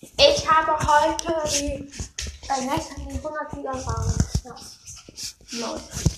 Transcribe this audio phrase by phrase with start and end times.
[0.00, 1.90] Ich habe heute die,
[2.48, 4.14] äh, gestern die 100 Wiedergaben.
[4.44, 5.68] Ja.
[5.68, 6.17] Läuft.